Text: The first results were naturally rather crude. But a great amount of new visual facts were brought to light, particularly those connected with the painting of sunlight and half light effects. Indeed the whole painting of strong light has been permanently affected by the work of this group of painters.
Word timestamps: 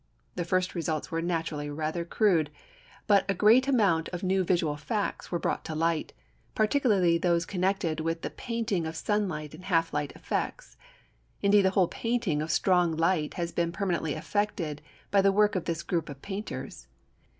The 0.33 0.45
first 0.45 0.73
results 0.73 1.11
were 1.11 1.21
naturally 1.21 1.69
rather 1.69 2.03
crude. 2.03 2.49
But 3.05 3.23
a 3.29 3.35
great 3.35 3.67
amount 3.67 4.09
of 4.09 4.23
new 4.23 4.43
visual 4.43 4.75
facts 4.75 5.31
were 5.31 5.37
brought 5.37 5.63
to 5.65 5.75
light, 5.75 6.11
particularly 6.55 7.19
those 7.19 7.45
connected 7.45 7.99
with 7.99 8.23
the 8.23 8.31
painting 8.31 8.87
of 8.87 8.95
sunlight 8.95 9.53
and 9.53 9.65
half 9.65 9.93
light 9.93 10.11
effects. 10.13 10.75
Indeed 11.43 11.65
the 11.65 11.69
whole 11.77 11.87
painting 11.87 12.41
of 12.41 12.49
strong 12.49 12.97
light 12.97 13.35
has 13.35 13.51
been 13.51 13.71
permanently 13.71 14.15
affected 14.15 14.81
by 15.11 15.21
the 15.21 15.31
work 15.31 15.55
of 15.55 15.65
this 15.65 15.83
group 15.83 16.09
of 16.09 16.19
painters. 16.23 16.87